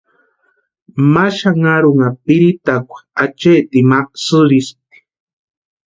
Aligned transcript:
Ma 1.13 1.25
xanharhunha 1.37 2.09
piritakwa 2.23 2.99
acheetini 3.23 3.87
ma 3.89 3.99
sïrispti. 4.23 4.97